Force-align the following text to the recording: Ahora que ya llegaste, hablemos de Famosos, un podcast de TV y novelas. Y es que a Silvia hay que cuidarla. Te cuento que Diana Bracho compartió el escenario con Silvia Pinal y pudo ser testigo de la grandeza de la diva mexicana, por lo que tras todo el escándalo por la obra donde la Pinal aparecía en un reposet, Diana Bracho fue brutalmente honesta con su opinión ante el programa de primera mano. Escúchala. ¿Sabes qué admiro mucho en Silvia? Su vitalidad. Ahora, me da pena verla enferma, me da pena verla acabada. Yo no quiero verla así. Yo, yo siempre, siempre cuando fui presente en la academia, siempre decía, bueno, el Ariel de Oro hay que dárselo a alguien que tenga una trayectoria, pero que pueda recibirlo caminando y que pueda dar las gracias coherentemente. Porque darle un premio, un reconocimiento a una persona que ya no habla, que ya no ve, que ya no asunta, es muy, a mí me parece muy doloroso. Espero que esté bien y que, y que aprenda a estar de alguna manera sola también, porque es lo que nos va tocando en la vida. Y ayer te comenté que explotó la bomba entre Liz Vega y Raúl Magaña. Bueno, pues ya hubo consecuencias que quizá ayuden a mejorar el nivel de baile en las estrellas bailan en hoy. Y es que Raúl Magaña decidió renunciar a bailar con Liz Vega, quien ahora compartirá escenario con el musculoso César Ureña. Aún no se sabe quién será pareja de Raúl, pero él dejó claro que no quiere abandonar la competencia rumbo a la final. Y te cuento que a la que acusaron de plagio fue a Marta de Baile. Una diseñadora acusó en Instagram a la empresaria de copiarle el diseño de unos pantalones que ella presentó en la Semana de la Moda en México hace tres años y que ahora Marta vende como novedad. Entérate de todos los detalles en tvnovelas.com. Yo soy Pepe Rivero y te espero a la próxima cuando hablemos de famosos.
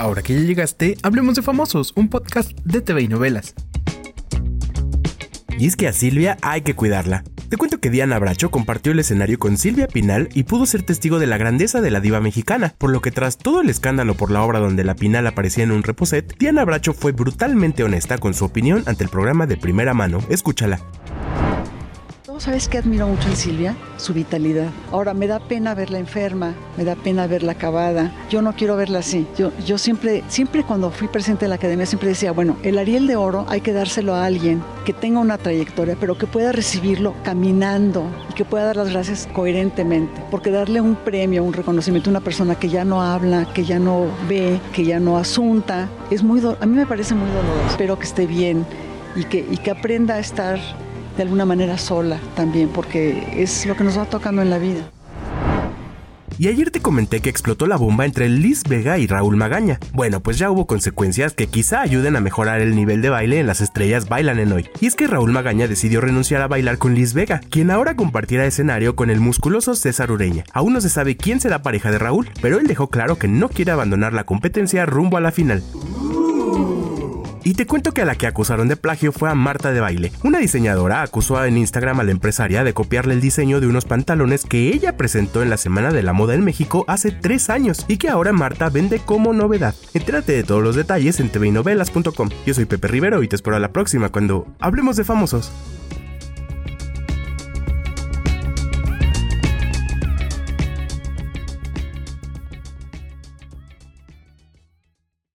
Ahora 0.00 0.22
que 0.22 0.32
ya 0.32 0.40
llegaste, 0.40 0.96
hablemos 1.02 1.34
de 1.34 1.42
Famosos, 1.42 1.92
un 1.94 2.08
podcast 2.08 2.58
de 2.64 2.80
TV 2.80 3.02
y 3.02 3.08
novelas. 3.08 3.54
Y 5.58 5.66
es 5.66 5.76
que 5.76 5.88
a 5.88 5.92
Silvia 5.92 6.38
hay 6.40 6.62
que 6.62 6.74
cuidarla. 6.74 7.22
Te 7.50 7.58
cuento 7.58 7.80
que 7.80 7.90
Diana 7.90 8.18
Bracho 8.18 8.50
compartió 8.50 8.92
el 8.92 8.98
escenario 9.00 9.38
con 9.38 9.58
Silvia 9.58 9.88
Pinal 9.88 10.30
y 10.32 10.44
pudo 10.44 10.64
ser 10.64 10.84
testigo 10.84 11.18
de 11.18 11.26
la 11.26 11.36
grandeza 11.36 11.82
de 11.82 11.90
la 11.90 12.00
diva 12.00 12.18
mexicana, 12.20 12.74
por 12.78 12.88
lo 12.88 13.02
que 13.02 13.10
tras 13.10 13.36
todo 13.36 13.60
el 13.60 13.68
escándalo 13.68 14.14
por 14.14 14.30
la 14.30 14.42
obra 14.42 14.58
donde 14.58 14.84
la 14.84 14.94
Pinal 14.94 15.26
aparecía 15.26 15.64
en 15.64 15.70
un 15.70 15.82
reposet, 15.82 16.34
Diana 16.38 16.64
Bracho 16.64 16.94
fue 16.94 17.12
brutalmente 17.12 17.84
honesta 17.84 18.16
con 18.16 18.32
su 18.32 18.46
opinión 18.46 18.84
ante 18.86 19.04
el 19.04 19.10
programa 19.10 19.46
de 19.46 19.58
primera 19.58 19.92
mano. 19.92 20.20
Escúchala. 20.30 20.80
¿Sabes 22.40 22.68
qué 22.68 22.78
admiro 22.78 23.06
mucho 23.06 23.28
en 23.28 23.36
Silvia? 23.36 23.76
Su 23.98 24.14
vitalidad. 24.14 24.70
Ahora, 24.92 25.12
me 25.12 25.26
da 25.26 25.40
pena 25.40 25.74
verla 25.74 25.98
enferma, 25.98 26.54
me 26.78 26.86
da 26.86 26.96
pena 26.96 27.26
verla 27.26 27.52
acabada. 27.52 28.14
Yo 28.30 28.40
no 28.40 28.54
quiero 28.54 28.76
verla 28.76 29.00
así. 29.00 29.26
Yo, 29.36 29.52
yo 29.66 29.76
siempre, 29.76 30.24
siempre 30.28 30.64
cuando 30.64 30.90
fui 30.90 31.06
presente 31.06 31.44
en 31.44 31.50
la 31.50 31.56
academia, 31.56 31.84
siempre 31.84 32.08
decía, 32.08 32.32
bueno, 32.32 32.56
el 32.62 32.78
Ariel 32.78 33.06
de 33.06 33.16
Oro 33.16 33.44
hay 33.50 33.60
que 33.60 33.74
dárselo 33.74 34.14
a 34.14 34.24
alguien 34.24 34.62
que 34.86 34.94
tenga 34.94 35.20
una 35.20 35.36
trayectoria, 35.36 35.98
pero 36.00 36.16
que 36.16 36.26
pueda 36.26 36.50
recibirlo 36.50 37.14
caminando 37.24 38.06
y 38.30 38.32
que 38.32 38.46
pueda 38.46 38.64
dar 38.64 38.76
las 38.76 38.88
gracias 38.88 39.28
coherentemente. 39.34 40.22
Porque 40.30 40.50
darle 40.50 40.80
un 40.80 40.96
premio, 40.96 41.44
un 41.44 41.52
reconocimiento 41.52 42.08
a 42.08 42.12
una 42.12 42.20
persona 42.20 42.54
que 42.54 42.70
ya 42.70 42.86
no 42.86 43.02
habla, 43.02 43.52
que 43.52 43.64
ya 43.64 43.78
no 43.78 44.06
ve, 44.30 44.58
que 44.72 44.86
ya 44.86 44.98
no 44.98 45.18
asunta, 45.18 45.90
es 46.10 46.22
muy, 46.22 46.40
a 46.58 46.64
mí 46.64 46.74
me 46.74 46.86
parece 46.86 47.14
muy 47.14 47.28
doloroso. 47.28 47.68
Espero 47.68 47.98
que 47.98 48.06
esté 48.06 48.26
bien 48.26 48.64
y 49.14 49.24
que, 49.24 49.46
y 49.50 49.58
que 49.58 49.70
aprenda 49.70 50.14
a 50.14 50.20
estar 50.20 50.58
de 51.20 51.24
alguna 51.24 51.44
manera 51.44 51.76
sola 51.76 52.18
también, 52.34 52.70
porque 52.70 53.42
es 53.42 53.66
lo 53.66 53.76
que 53.76 53.84
nos 53.84 53.98
va 53.98 54.06
tocando 54.06 54.40
en 54.40 54.48
la 54.48 54.56
vida. 54.56 54.90
Y 56.38 56.48
ayer 56.48 56.70
te 56.70 56.80
comenté 56.80 57.20
que 57.20 57.28
explotó 57.28 57.66
la 57.66 57.76
bomba 57.76 58.06
entre 58.06 58.30
Liz 58.30 58.62
Vega 58.62 58.96
y 58.96 59.06
Raúl 59.06 59.36
Magaña. 59.36 59.78
Bueno, 59.92 60.20
pues 60.20 60.38
ya 60.38 60.50
hubo 60.50 60.66
consecuencias 60.66 61.34
que 61.34 61.46
quizá 61.46 61.82
ayuden 61.82 62.16
a 62.16 62.22
mejorar 62.22 62.62
el 62.62 62.74
nivel 62.74 63.02
de 63.02 63.10
baile 63.10 63.38
en 63.38 63.46
las 63.46 63.60
estrellas 63.60 64.08
bailan 64.08 64.38
en 64.38 64.50
hoy. 64.50 64.70
Y 64.80 64.86
es 64.86 64.94
que 64.94 65.08
Raúl 65.08 65.32
Magaña 65.32 65.68
decidió 65.68 66.00
renunciar 66.00 66.40
a 66.40 66.48
bailar 66.48 66.78
con 66.78 66.94
Liz 66.94 67.12
Vega, 67.12 67.42
quien 67.50 67.70
ahora 67.70 67.96
compartirá 67.96 68.46
escenario 68.46 68.96
con 68.96 69.10
el 69.10 69.20
musculoso 69.20 69.74
César 69.74 70.10
Ureña. 70.10 70.44
Aún 70.54 70.72
no 70.72 70.80
se 70.80 70.88
sabe 70.88 71.18
quién 71.18 71.38
será 71.38 71.60
pareja 71.60 71.90
de 71.90 71.98
Raúl, 71.98 72.30
pero 72.40 72.58
él 72.58 72.66
dejó 72.66 72.88
claro 72.88 73.16
que 73.16 73.28
no 73.28 73.50
quiere 73.50 73.72
abandonar 73.72 74.14
la 74.14 74.24
competencia 74.24 74.86
rumbo 74.86 75.18
a 75.18 75.20
la 75.20 75.32
final. 75.32 75.62
Y 77.42 77.54
te 77.54 77.66
cuento 77.66 77.92
que 77.92 78.02
a 78.02 78.04
la 78.04 78.16
que 78.16 78.26
acusaron 78.26 78.68
de 78.68 78.76
plagio 78.76 79.12
fue 79.12 79.30
a 79.30 79.34
Marta 79.34 79.72
de 79.72 79.80
Baile. 79.80 80.12
Una 80.22 80.38
diseñadora 80.38 81.02
acusó 81.02 81.42
en 81.44 81.56
Instagram 81.56 82.00
a 82.00 82.04
la 82.04 82.10
empresaria 82.10 82.64
de 82.64 82.74
copiarle 82.74 83.14
el 83.14 83.20
diseño 83.20 83.60
de 83.60 83.66
unos 83.66 83.84
pantalones 83.84 84.44
que 84.44 84.68
ella 84.68 84.96
presentó 84.96 85.42
en 85.42 85.50
la 85.50 85.56
Semana 85.56 85.92
de 85.92 86.02
la 86.02 86.12
Moda 86.12 86.34
en 86.34 86.44
México 86.44 86.84
hace 86.86 87.10
tres 87.10 87.50
años 87.50 87.84
y 87.88 87.96
que 87.96 88.08
ahora 88.08 88.32
Marta 88.32 88.68
vende 88.68 88.98
como 88.98 89.32
novedad. 89.32 89.74
Entérate 89.94 90.32
de 90.32 90.42
todos 90.42 90.62
los 90.62 90.76
detalles 90.76 91.20
en 91.20 91.30
tvnovelas.com. 91.30 92.28
Yo 92.46 92.54
soy 92.54 92.66
Pepe 92.66 92.88
Rivero 92.88 93.22
y 93.22 93.28
te 93.28 93.36
espero 93.36 93.56
a 93.56 93.60
la 93.60 93.72
próxima 93.72 94.10
cuando 94.10 94.46
hablemos 94.60 94.96
de 94.96 95.04
famosos. 95.04 95.50